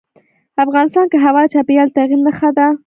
افغانستان 0.65 1.05
کې 1.11 1.17
هوا 1.25 1.41
د 1.45 1.51
چاپېریال 1.53 1.89
د 1.89 1.93
تغیر 1.97 2.19
نښه 2.25 2.49
ده. 2.57 2.67